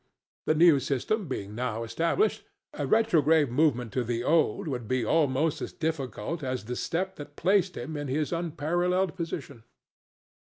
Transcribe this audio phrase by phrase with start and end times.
[0.47, 2.41] The new system being now established,
[2.73, 7.35] a retrograde movement to the old would be almost as difficult as the step that
[7.35, 9.63] placed him in his unparalleled position.